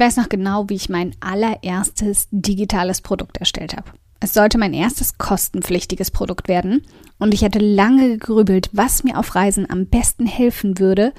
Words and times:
weiß 0.00 0.16
noch 0.16 0.28
genau, 0.28 0.68
wie 0.68 0.74
ich 0.74 0.88
mein 0.88 1.14
allererstes 1.20 2.26
digitales 2.30 3.02
Produkt 3.02 3.36
erstellt 3.36 3.76
habe. 3.76 3.90
Es 4.18 4.34
sollte 4.34 4.58
mein 4.58 4.74
erstes 4.74 5.16
kostenpflichtiges 5.16 6.10
Produkt 6.10 6.48
werden 6.48 6.82
und 7.18 7.32
ich 7.32 7.42
hatte 7.44 7.58
lange 7.58 8.08
gegrübelt, 8.08 8.68
was 8.72 9.02
mir 9.04 9.18
auf 9.18 9.34
Reisen 9.34 9.68
am 9.70 9.86
besten 9.86 10.26
helfen 10.26 10.78
würde 10.78 11.14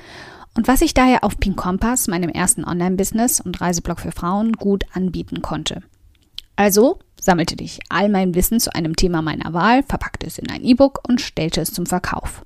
und 0.56 0.68
was 0.68 0.82
ich 0.82 0.94
daher 0.94 1.24
auf 1.24 1.40
Pink 1.40 1.58
Compass, 1.58 2.08
meinem 2.08 2.30
ersten 2.30 2.66
Online-Business 2.66 3.40
und 3.40 3.60
Reiseblog 3.60 4.02
für 4.02 4.12
Frauen, 4.12 4.54
gut 4.54 4.84
anbieten 4.94 5.42
konnte. 5.42 5.82
Also 6.56 7.00
sammelte 7.20 7.56
ich 7.64 7.80
all 7.90 8.10
mein 8.10 8.36
Wissen 8.36 8.60
zu 8.60 8.76
einem 8.76 8.96
Thema 8.96 9.22
meiner 9.22 9.54
Wahl, 9.54 9.84
verpackte 9.84 10.28
es 10.28 10.38
in 10.38 10.50
ein 10.50 10.64
E-Book 10.64 11.00
und 11.08 11.22
stellte 11.22 11.62
es 11.62 11.74
zum 11.74 11.86
Verkauf. 11.86 12.44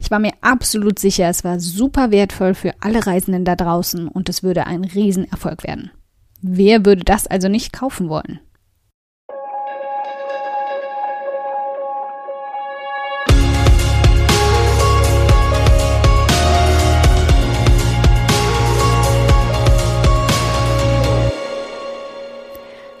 Ich 0.00 0.12
war 0.12 0.20
mir 0.20 0.32
absolut 0.40 0.98
sicher, 1.00 1.28
es 1.28 1.42
war 1.42 1.58
super 1.58 2.12
wertvoll 2.12 2.54
für 2.54 2.72
alle 2.80 3.04
Reisenden 3.04 3.44
da 3.44 3.56
draußen 3.56 4.06
und 4.06 4.28
es 4.28 4.44
würde 4.44 4.66
ein 4.66 4.84
Riesenerfolg 4.84 5.64
werden. 5.64 5.90
Wer 6.40 6.86
würde 6.86 7.02
das 7.02 7.26
also 7.26 7.48
nicht 7.48 7.72
kaufen 7.72 8.08
wollen? 8.08 8.38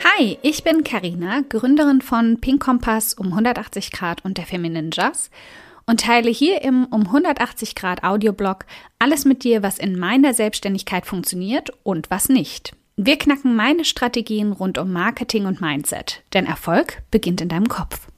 Hi, 0.02 0.36
ich 0.42 0.64
bin 0.64 0.82
Karina, 0.82 1.42
Gründerin 1.48 2.00
von 2.00 2.40
Pink 2.40 2.60
Kompass 2.60 3.14
um 3.14 3.28
180 3.28 3.92
Grad 3.92 4.24
und 4.24 4.36
der 4.36 4.46
Feminine 4.46 4.90
Jazz 4.92 5.30
und 5.88 6.00
teile 6.00 6.30
hier 6.30 6.60
im 6.62 6.84
um 6.84 7.06
180 7.06 7.74
Grad 7.74 8.04
Audioblog 8.04 8.66
alles 8.98 9.24
mit 9.24 9.42
dir, 9.42 9.62
was 9.62 9.78
in 9.78 9.98
meiner 9.98 10.34
Selbstständigkeit 10.34 11.06
funktioniert 11.06 11.70
und 11.82 12.10
was 12.10 12.28
nicht. 12.28 12.76
Wir 12.96 13.16
knacken 13.16 13.56
meine 13.56 13.86
Strategien 13.86 14.52
rund 14.52 14.76
um 14.76 14.92
Marketing 14.92 15.46
und 15.46 15.62
Mindset, 15.62 16.22
denn 16.34 16.44
Erfolg 16.44 17.02
beginnt 17.10 17.40
in 17.40 17.48
deinem 17.48 17.68
Kopf. 17.68 18.08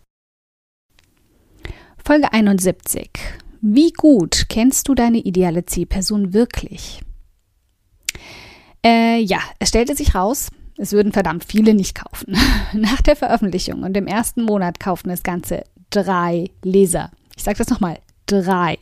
Folge 2.05 2.33
71. 2.33 3.09
Wie 3.61 3.93
gut 3.93 4.47
kennst 4.49 4.89
du 4.89 4.95
deine 4.95 5.19
ideale 5.19 5.65
Zielperson 5.65 6.33
wirklich? 6.33 7.03
Äh, 8.85 9.21
ja, 9.21 9.39
es 9.61 9.69
stellte 9.69 9.95
sich 9.95 10.17
raus, 10.17 10.49
es 10.77 10.93
würden 10.93 11.13
verdammt 11.13 11.45
viele 11.45 11.75
nicht 11.75 11.95
kaufen. 11.95 12.37
Nach 12.73 13.01
der 13.01 13.15
Veröffentlichung 13.15 13.85
und 13.85 13.97
im 13.97 14.09
ersten 14.09 14.43
Monat 14.43 14.81
kauften 14.81 15.11
es 15.11 15.23
ganze 15.23 15.63
drei 15.91 16.51
Leser. 16.65 17.13
Ich 17.41 17.45
sage 17.45 17.57
das 17.57 17.71
nochmal, 17.71 17.97
drei. 18.27 18.77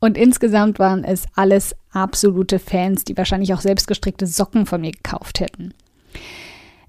Und 0.00 0.16
insgesamt 0.16 0.78
waren 0.78 1.04
es 1.04 1.26
alles 1.34 1.76
absolute 1.90 2.58
Fans, 2.58 3.04
die 3.04 3.18
wahrscheinlich 3.18 3.52
auch 3.52 3.60
selbstgestrickte 3.60 4.26
Socken 4.26 4.64
von 4.64 4.80
mir 4.80 4.92
gekauft 4.92 5.40
hätten. 5.40 5.74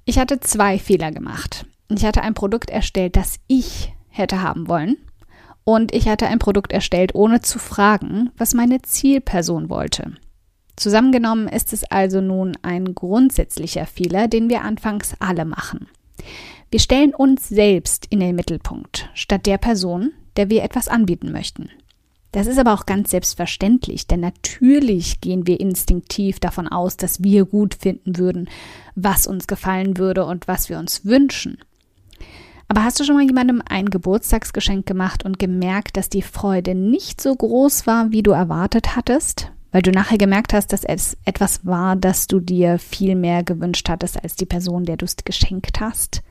Ich 0.05 0.17
hatte 0.17 0.39
zwei 0.39 0.79
Fehler 0.79 1.11
gemacht. 1.11 1.65
Ich 1.89 2.05
hatte 2.05 2.21
ein 2.21 2.35
Produkt 2.35 2.69
erstellt, 2.69 3.17
das 3.17 3.35
ich 3.47 3.91
hätte 4.07 4.41
haben 4.41 4.69
wollen. 4.69 4.95
Und 5.65 5.93
ich 5.93 6.07
hatte 6.07 6.27
ein 6.27 6.39
Produkt 6.39 6.71
erstellt, 6.71 7.13
ohne 7.15 7.41
zu 7.41 7.59
fragen, 7.59 8.29
was 8.37 8.53
meine 8.53 8.81
Zielperson 8.81 9.69
wollte. 9.69 10.13
Zusammengenommen 10.77 11.49
ist 11.49 11.73
es 11.73 11.83
also 11.83 12.21
nun 12.21 12.57
ein 12.61 12.95
grundsätzlicher 12.95 13.87
Fehler, 13.87 14.29
den 14.29 14.47
wir 14.47 14.61
anfangs 14.61 15.15
alle 15.19 15.43
machen. 15.43 15.89
Wir 16.69 16.79
stellen 16.79 17.13
uns 17.15 17.47
selbst 17.47 18.07
in 18.09 18.19
den 18.19 18.35
Mittelpunkt, 18.35 19.09
statt 19.13 19.45
der 19.45 19.57
Person, 19.57 20.11
der 20.35 20.49
wir 20.49 20.63
etwas 20.63 20.87
anbieten 20.87 21.31
möchten. 21.31 21.69
Das 22.31 22.45
ist 22.45 22.59
aber 22.59 22.73
auch 22.73 22.85
ganz 22.85 23.11
selbstverständlich, 23.11 24.05
denn 24.05 24.19
natürlich 24.19 25.21
gehen 25.21 25.47
wir 25.47 25.59
instinktiv 25.59 26.39
davon 26.39 26.67
aus, 26.67 26.97
dass 26.97 27.23
wir 27.23 27.45
gut 27.45 27.75
finden 27.75 28.17
würden, 28.17 28.49
was 28.95 29.27
uns 29.27 29.47
gefallen 29.47 29.97
würde 29.97 30.25
und 30.25 30.47
was 30.47 30.69
wir 30.69 30.77
uns 30.77 31.05
wünschen. 31.05 31.57
Aber 32.67 32.83
hast 32.83 32.99
du 32.99 33.05
schon 33.05 33.15
mal 33.15 33.25
jemandem 33.25 33.63
ein 33.67 33.89
Geburtstagsgeschenk 33.89 34.85
gemacht 34.85 35.23
und 35.23 35.39
gemerkt, 35.39 35.95
dass 35.95 36.09
die 36.09 36.21
Freude 36.21 36.75
nicht 36.75 37.21
so 37.21 37.33
groß 37.33 37.87
war, 37.87 38.11
wie 38.11 38.23
du 38.23 38.31
erwartet 38.31 38.95
hattest? 38.97 39.51
Weil 39.77 39.83
du 39.83 39.91
nachher 39.91 40.17
gemerkt 40.17 40.53
hast, 40.53 40.73
dass 40.73 40.83
es 40.83 41.17
etwas 41.23 41.63
war, 41.63 41.95
das 41.95 42.25
du 42.25 42.39
dir 42.39 42.79
viel 42.79 43.13
mehr 43.13 43.43
gewünscht 43.43 43.89
hattest 43.89 44.23
als 44.23 44.35
die 44.35 44.47
Person, 44.47 44.85
der 44.85 44.97
du 44.97 45.05
es 45.05 45.17
geschenkt 45.17 45.79
hast. 45.79 46.23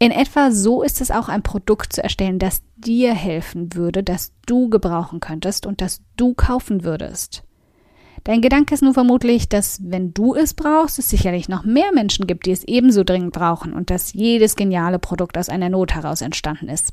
In 0.00 0.10
etwa 0.10 0.50
so 0.50 0.82
ist 0.82 1.00
es 1.00 1.12
auch 1.12 1.28
ein 1.28 1.44
Produkt 1.44 1.92
zu 1.92 2.02
erstellen, 2.02 2.40
das 2.40 2.62
dir 2.76 3.14
helfen 3.14 3.76
würde, 3.76 4.02
das 4.02 4.32
du 4.44 4.68
gebrauchen 4.68 5.20
könntest 5.20 5.66
und 5.66 5.80
das 5.80 6.02
du 6.16 6.34
kaufen 6.34 6.82
würdest. 6.82 7.44
Dein 8.24 8.42
Gedanke 8.42 8.74
ist 8.74 8.82
nun 8.82 8.94
vermutlich, 8.94 9.48
dass 9.48 9.78
wenn 9.80 10.12
du 10.12 10.34
es 10.34 10.52
brauchst, 10.52 10.98
es 10.98 11.10
sicherlich 11.10 11.48
noch 11.48 11.62
mehr 11.62 11.92
Menschen 11.94 12.26
gibt, 12.26 12.46
die 12.46 12.50
es 12.50 12.64
ebenso 12.64 13.04
dringend 13.04 13.34
brauchen 13.34 13.72
und 13.72 13.88
dass 13.88 14.14
jedes 14.14 14.56
geniale 14.56 14.98
Produkt 14.98 15.38
aus 15.38 15.48
einer 15.48 15.68
Not 15.68 15.94
heraus 15.94 16.22
entstanden 16.22 16.68
ist. 16.68 16.92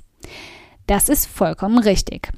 Das 0.86 1.10
ist 1.10 1.26
vollkommen 1.26 1.80
richtig. 1.80 2.30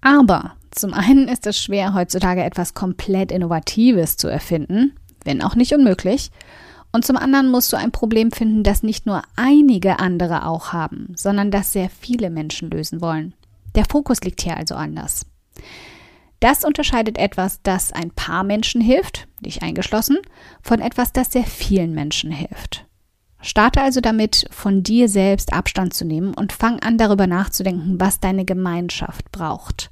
Aber 0.00 0.52
zum 0.74 0.94
einen 0.94 1.28
ist 1.28 1.46
es 1.46 1.62
schwer, 1.62 1.94
heutzutage 1.94 2.42
etwas 2.42 2.74
komplett 2.74 3.30
Innovatives 3.30 4.16
zu 4.16 4.28
erfinden, 4.28 4.96
wenn 5.24 5.42
auch 5.42 5.54
nicht 5.54 5.74
unmöglich. 5.74 6.30
Und 6.92 7.06
zum 7.06 7.16
anderen 7.16 7.50
musst 7.50 7.72
du 7.72 7.76
ein 7.76 7.92
Problem 7.92 8.30
finden, 8.30 8.62
das 8.62 8.82
nicht 8.82 9.06
nur 9.06 9.22
einige 9.36 9.98
andere 9.98 10.46
auch 10.46 10.72
haben, 10.72 11.14
sondern 11.16 11.50
das 11.50 11.72
sehr 11.72 11.88
viele 11.88 12.30
Menschen 12.30 12.70
lösen 12.70 13.00
wollen. 13.00 13.34
Der 13.74 13.86
Fokus 13.86 14.20
liegt 14.20 14.42
hier 14.42 14.56
also 14.56 14.74
anders. 14.74 15.26
Das 16.40 16.64
unterscheidet 16.64 17.18
etwas, 17.18 17.60
das 17.62 17.92
ein 17.92 18.10
paar 18.10 18.42
Menschen 18.42 18.80
hilft, 18.80 19.28
dich 19.40 19.62
eingeschlossen, 19.62 20.18
von 20.60 20.80
etwas, 20.80 21.12
das 21.12 21.32
sehr 21.32 21.44
vielen 21.44 21.94
Menschen 21.94 22.30
hilft. 22.30 22.84
Starte 23.40 23.80
also 23.80 24.00
damit, 24.00 24.46
von 24.50 24.82
dir 24.82 25.08
selbst 25.08 25.52
Abstand 25.52 25.94
zu 25.94 26.04
nehmen 26.04 26.34
und 26.34 26.52
fang 26.52 26.80
an 26.80 26.98
darüber 26.98 27.26
nachzudenken, 27.26 28.00
was 28.00 28.20
deine 28.20 28.44
Gemeinschaft 28.44 29.32
braucht. 29.32 29.90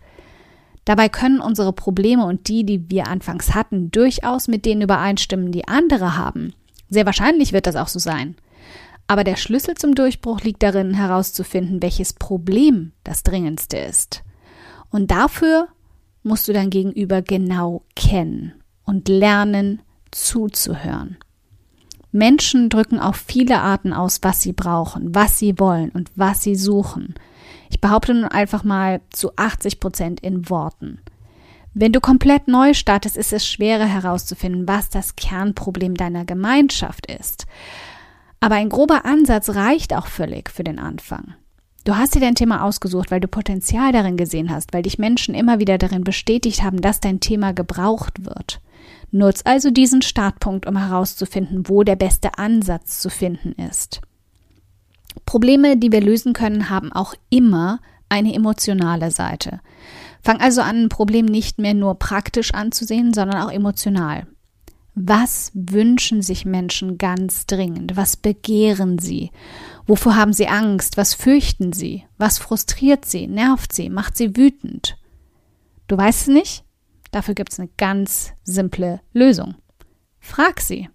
Dabei 0.84 1.08
können 1.08 1.40
unsere 1.40 1.72
Probleme 1.72 2.24
und 2.24 2.48
die, 2.48 2.64
die 2.64 2.90
wir 2.90 3.06
anfangs 3.06 3.54
hatten, 3.54 3.90
durchaus 3.90 4.48
mit 4.48 4.64
denen 4.64 4.82
übereinstimmen, 4.82 5.52
die 5.52 5.68
andere 5.68 6.16
haben. 6.16 6.54
Sehr 6.88 7.06
wahrscheinlich 7.06 7.52
wird 7.52 7.66
das 7.66 7.76
auch 7.76 7.88
so 7.88 7.98
sein. 7.98 8.36
Aber 9.06 9.24
der 9.24 9.36
Schlüssel 9.36 9.74
zum 9.76 9.94
Durchbruch 9.94 10.40
liegt 10.40 10.62
darin, 10.62 10.94
herauszufinden, 10.94 11.82
welches 11.82 12.12
Problem 12.12 12.92
das 13.04 13.22
dringendste 13.22 13.76
ist. 13.76 14.22
Und 14.90 15.10
dafür 15.10 15.68
musst 16.22 16.48
du 16.48 16.52
dein 16.52 16.70
Gegenüber 16.70 17.22
genau 17.22 17.82
kennen 17.96 18.54
und 18.84 19.08
lernen 19.08 19.82
zuzuhören. 20.10 21.16
Menschen 22.12 22.68
drücken 22.68 22.98
auf 22.98 23.16
viele 23.16 23.60
Arten 23.60 23.92
aus, 23.92 24.18
was 24.22 24.42
sie 24.42 24.52
brauchen, 24.52 25.14
was 25.14 25.38
sie 25.38 25.58
wollen 25.58 25.90
und 25.90 26.10
was 26.16 26.42
sie 26.42 26.56
suchen. 26.56 27.14
Ich 27.70 27.80
behaupte 27.80 28.12
nun 28.12 28.24
einfach 28.24 28.64
mal 28.64 29.00
zu 29.10 29.30
80 29.36 29.80
Prozent 29.80 30.20
in 30.20 30.50
Worten. 30.50 31.00
Wenn 31.72 31.92
du 31.92 32.00
komplett 32.00 32.48
neu 32.48 32.74
startest, 32.74 33.16
ist 33.16 33.32
es 33.32 33.46
schwerer 33.46 33.86
herauszufinden, 33.86 34.66
was 34.66 34.90
das 34.90 35.14
Kernproblem 35.14 35.94
deiner 35.94 36.24
Gemeinschaft 36.24 37.06
ist. 37.06 37.46
Aber 38.40 38.56
ein 38.56 38.68
grober 38.68 39.04
Ansatz 39.04 39.50
reicht 39.50 39.94
auch 39.94 40.08
völlig 40.08 40.50
für 40.50 40.64
den 40.64 40.80
Anfang. 40.80 41.34
Du 41.84 41.96
hast 41.96 42.14
dir 42.14 42.20
dein 42.20 42.34
Thema 42.34 42.64
ausgesucht, 42.64 43.10
weil 43.10 43.20
du 43.20 43.28
Potenzial 43.28 43.92
darin 43.92 44.16
gesehen 44.16 44.50
hast, 44.50 44.74
weil 44.74 44.82
dich 44.82 44.98
Menschen 44.98 45.34
immer 45.34 45.60
wieder 45.60 45.78
darin 45.78 46.04
bestätigt 46.04 46.62
haben, 46.62 46.80
dass 46.80 47.00
dein 47.00 47.20
Thema 47.20 47.52
gebraucht 47.52 48.24
wird. 48.24 48.60
Nutz 49.12 49.42
also 49.44 49.70
diesen 49.70 50.02
Startpunkt, 50.02 50.66
um 50.66 50.76
herauszufinden, 50.76 51.68
wo 51.68 51.82
der 51.82 51.96
beste 51.96 52.36
Ansatz 52.38 53.00
zu 53.00 53.10
finden 53.10 53.52
ist. 53.52 54.00
Probleme, 55.26 55.76
die 55.76 55.92
wir 55.92 56.00
lösen 56.00 56.32
können, 56.32 56.70
haben 56.70 56.92
auch 56.92 57.14
immer 57.30 57.80
eine 58.08 58.34
emotionale 58.34 59.10
Seite. 59.10 59.60
Fang 60.22 60.40
also 60.40 60.60
an, 60.60 60.84
ein 60.84 60.88
Problem 60.88 61.26
nicht 61.26 61.58
mehr 61.58 61.74
nur 61.74 61.98
praktisch 61.98 62.52
anzusehen, 62.52 63.14
sondern 63.14 63.42
auch 63.42 63.50
emotional. 63.50 64.26
Was 64.94 65.52
wünschen 65.54 66.20
sich 66.20 66.44
Menschen 66.44 66.98
ganz 66.98 67.46
dringend? 67.46 67.96
Was 67.96 68.16
begehren 68.16 68.98
sie? 68.98 69.30
Wovor 69.86 70.16
haben 70.16 70.32
sie 70.32 70.48
Angst? 70.48 70.96
Was 70.96 71.14
fürchten 71.14 71.72
sie? 71.72 72.04
Was 72.18 72.38
frustriert 72.38 73.04
sie? 73.04 73.26
Nervt 73.26 73.72
sie? 73.72 73.88
Macht 73.88 74.16
sie 74.16 74.36
wütend? 74.36 74.98
Du 75.86 75.96
weißt 75.96 76.22
es 76.22 76.26
nicht? 76.28 76.64
Dafür 77.12 77.34
gibt 77.34 77.52
es 77.52 77.58
eine 77.58 77.70
ganz 77.76 78.32
simple 78.44 79.00
Lösung. 79.12 79.54
Frag 80.18 80.60
sie. 80.60 80.88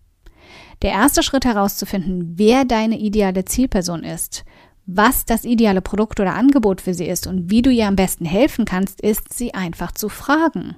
Der 0.81 0.92
erste 0.92 1.24
Schritt 1.24 1.45
herauszufinden, 1.45 2.33
wer 2.38 2.66
deine 2.66 3.00
ideale 3.00 3.45
Zielperson 3.45 4.04
ist, 4.04 4.45
was 4.86 5.25
das 5.25 5.45
ideale 5.45 5.81
Produkt 5.81 6.19
oder 6.19 6.36
Angebot 6.36 6.81
für 6.81 6.94
sie 6.94 7.06
ist 7.06 7.27
und 7.27 7.50
wie 7.50 7.62
du 7.62 7.72
ihr 7.72 7.88
am 7.88 7.95
besten 7.95 8.25
helfen 8.25 8.66
kannst, 8.66 9.01
ist, 9.01 9.33
sie 9.33 9.54
einfach 9.54 9.92
zu 9.92 10.10
fragen. 10.10 10.75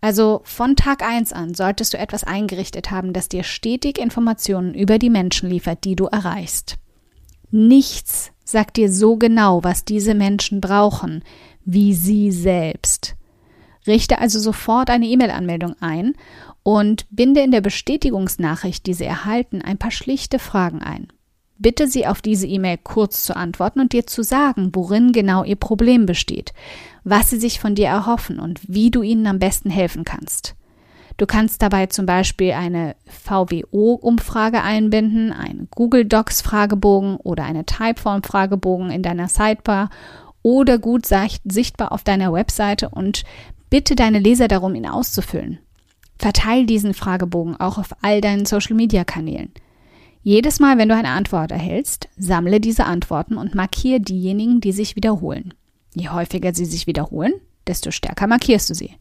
Also 0.00 0.42
von 0.44 0.76
Tag 0.76 1.02
1 1.02 1.32
an 1.32 1.54
solltest 1.54 1.94
du 1.94 1.98
etwas 1.98 2.22
eingerichtet 2.22 2.90
haben, 2.90 3.12
das 3.12 3.28
dir 3.28 3.42
stetig 3.42 3.98
Informationen 3.98 4.74
über 4.74 4.98
die 4.98 5.10
Menschen 5.10 5.48
liefert, 5.48 5.84
die 5.84 5.96
du 5.96 6.06
erreichst. 6.06 6.76
Nichts 7.50 8.30
sagt 8.44 8.76
dir 8.76 8.92
so 8.92 9.16
genau, 9.16 9.64
was 9.64 9.84
diese 9.84 10.14
Menschen 10.14 10.60
brauchen, 10.60 11.24
wie 11.64 11.94
sie 11.94 12.30
selbst. 12.30 13.16
Richte 13.86 14.18
also 14.18 14.38
sofort 14.38 14.90
eine 14.90 15.06
E-Mail-Anmeldung 15.06 15.74
ein 15.80 16.14
und 16.66 17.06
binde 17.10 17.42
in 17.42 17.52
der 17.52 17.60
Bestätigungsnachricht, 17.60 18.86
die 18.86 18.94
Sie 18.94 19.04
erhalten, 19.04 19.62
ein 19.62 19.78
paar 19.78 19.92
schlichte 19.92 20.40
Fragen 20.40 20.82
ein. 20.82 21.06
Bitte 21.58 21.86
Sie 21.86 22.08
auf 22.08 22.20
diese 22.20 22.48
E-Mail 22.48 22.76
kurz 22.82 23.22
zu 23.22 23.36
antworten 23.36 23.78
und 23.78 23.92
dir 23.92 24.04
zu 24.08 24.24
sagen, 24.24 24.70
worin 24.72 25.12
genau 25.12 25.44
Ihr 25.44 25.54
Problem 25.54 26.06
besteht, 26.06 26.54
was 27.04 27.30
Sie 27.30 27.38
sich 27.38 27.60
von 27.60 27.76
dir 27.76 27.86
erhoffen 27.86 28.40
und 28.40 28.62
wie 28.66 28.90
du 28.90 29.02
ihnen 29.02 29.28
am 29.28 29.38
besten 29.38 29.70
helfen 29.70 30.02
kannst. 30.02 30.56
Du 31.18 31.26
kannst 31.26 31.62
dabei 31.62 31.86
zum 31.86 32.04
Beispiel 32.04 32.50
eine 32.50 32.96
VWO-Umfrage 33.06 34.60
einbinden, 34.60 35.32
einen 35.32 35.68
Google 35.70 36.04
Docs-Fragebogen 36.04 37.18
oder 37.18 37.44
eine 37.44 37.64
Typeform-Fragebogen 37.64 38.90
in 38.90 39.04
deiner 39.04 39.28
Sidebar 39.28 39.88
oder 40.42 40.78
gut 40.78 41.06
sichtbar 41.44 41.92
auf 41.92 42.02
deiner 42.02 42.32
Webseite 42.32 42.88
und 42.88 43.22
bitte 43.70 43.94
deine 43.94 44.18
Leser 44.18 44.48
darum, 44.48 44.74
ihn 44.74 44.88
auszufüllen. 44.88 45.60
Verteil 46.18 46.66
diesen 46.66 46.94
Fragebogen 46.94 47.56
auch 47.56 47.78
auf 47.78 47.94
all 48.02 48.20
deinen 48.20 48.46
Social-Media-Kanälen. 48.46 49.52
Jedes 50.22 50.58
Mal, 50.58 50.76
wenn 50.78 50.88
du 50.88 50.96
eine 50.96 51.10
Antwort 51.10 51.52
erhältst, 51.52 52.08
sammle 52.16 52.60
diese 52.60 52.84
Antworten 52.84 53.36
und 53.36 53.54
markiere 53.54 54.00
diejenigen, 54.00 54.60
die 54.60 54.72
sich 54.72 54.96
wiederholen. 54.96 55.54
Je 55.94 56.08
häufiger 56.08 56.52
sie 56.52 56.64
sich 56.64 56.86
wiederholen, 56.86 57.32
desto 57.66 57.90
stärker 57.90 58.26
markierst 58.26 58.68
du 58.70 58.74
sie. 58.74 58.94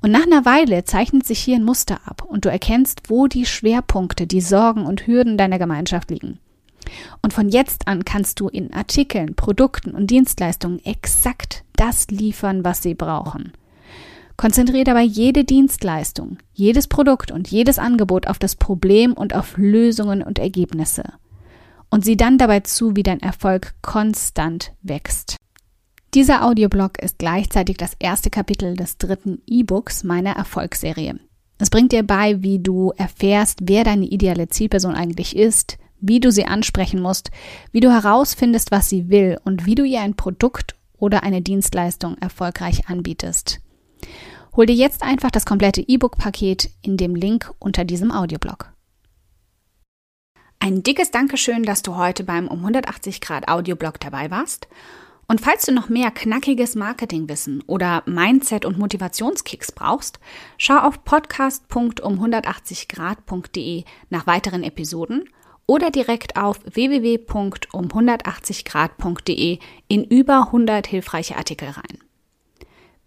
Und 0.00 0.10
nach 0.10 0.22
einer 0.22 0.44
Weile 0.44 0.84
zeichnet 0.84 1.26
sich 1.26 1.40
hier 1.40 1.56
ein 1.56 1.64
Muster 1.64 2.00
ab 2.04 2.24
und 2.26 2.44
du 2.44 2.50
erkennst, 2.50 3.10
wo 3.10 3.26
die 3.26 3.46
Schwerpunkte, 3.46 4.26
die 4.26 4.40
Sorgen 4.40 4.86
und 4.86 5.06
Hürden 5.06 5.36
deiner 5.36 5.58
Gemeinschaft 5.58 6.10
liegen. 6.10 6.38
Und 7.22 7.32
von 7.32 7.48
jetzt 7.48 7.88
an 7.88 8.04
kannst 8.04 8.40
du 8.40 8.48
in 8.48 8.72
Artikeln, 8.72 9.34
Produkten 9.34 9.90
und 9.90 10.10
Dienstleistungen 10.10 10.84
exakt 10.84 11.64
das 11.74 12.08
liefern, 12.08 12.64
was 12.64 12.82
sie 12.82 12.94
brauchen. 12.94 13.52
Konzentriere 14.38 14.84
dabei 14.84 15.02
jede 15.02 15.42
Dienstleistung, 15.42 16.38
jedes 16.52 16.86
Produkt 16.86 17.32
und 17.32 17.48
jedes 17.48 17.80
Angebot 17.80 18.28
auf 18.28 18.38
das 18.38 18.54
Problem 18.54 19.12
und 19.12 19.34
auf 19.34 19.56
Lösungen 19.56 20.22
und 20.22 20.38
Ergebnisse. 20.38 21.02
Und 21.90 22.04
sieh 22.04 22.16
dann 22.16 22.38
dabei 22.38 22.60
zu, 22.60 22.94
wie 22.94 23.02
dein 23.02 23.18
Erfolg 23.18 23.74
konstant 23.82 24.72
wächst. 24.80 25.34
Dieser 26.14 26.46
Audioblog 26.46 27.02
ist 27.02 27.18
gleichzeitig 27.18 27.78
das 27.78 27.94
erste 27.98 28.30
Kapitel 28.30 28.76
des 28.76 28.96
dritten 28.96 29.42
E-Books 29.48 30.04
meiner 30.04 30.36
Erfolgsserie. 30.36 31.18
Es 31.58 31.68
bringt 31.68 31.90
dir 31.90 32.04
bei, 32.04 32.40
wie 32.40 32.60
du 32.60 32.92
erfährst, 32.96 33.58
wer 33.62 33.82
deine 33.82 34.06
ideale 34.06 34.48
Zielperson 34.48 34.94
eigentlich 34.94 35.34
ist, 35.34 35.78
wie 36.00 36.20
du 36.20 36.30
sie 36.30 36.44
ansprechen 36.44 37.02
musst, 37.02 37.32
wie 37.72 37.80
du 37.80 37.90
herausfindest, 37.90 38.70
was 38.70 38.88
sie 38.88 39.08
will 39.08 39.36
und 39.44 39.66
wie 39.66 39.74
du 39.74 39.82
ihr 39.82 40.00
ein 40.00 40.14
Produkt 40.14 40.76
oder 40.96 41.24
eine 41.24 41.42
Dienstleistung 41.42 42.16
erfolgreich 42.18 42.88
anbietest. 42.88 43.60
Hol 44.56 44.66
dir 44.66 44.74
jetzt 44.74 45.02
einfach 45.02 45.30
das 45.30 45.46
komplette 45.46 45.84
E-Book-Paket 45.86 46.70
in 46.82 46.96
dem 46.96 47.14
Link 47.14 47.52
unter 47.58 47.84
diesem 47.84 48.10
Audioblog. 48.10 48.72
Ein 50.60 50.82
dickes 50.82 51.12
Dankeschön, 51.12 51.62
dass 51.62 51.82
du 51.82 51.96
heute 51.96 52.24
beim 52.24 52.48
um 52.48 52.58
180 52.58 53.20
Grad 53.20 53.48
Audioblog 53.48 54.00
dabei 54.00 54.30
warst. 54.30 54.66
Und 55.28 55.40
falls 55.42 55.66
du 55.66 55.72
noch 55.72 55.88
mehr 55.88 56.10
knackiges 56.10 56.74
Marketingwissen 56.74 57.62
oder 57.66 58.02
Mindset- 58.06 58.64
und 58.64 58.78
Motivationskicks 58.78 59.70
brauchst, 59.72 60.18
schau 60.56 60.78
auf 60.78 61.04
podcast.um180grad.de 61.04 63.84
nach 64.08 64.26
weiteren 64.26 64.64
Episoden 64.64 65.28
oder 65.66 65.90
direkt 65.90 66.36
auf 66.36 66.60
www.um180grad.de 66.64 69.58
in 69.86 70.04
über 70.04 70.46
100 70.46 70.86
hilfreiche 70.86 71.36
Artikel 71.36 71.68
rein. 71.68 71.98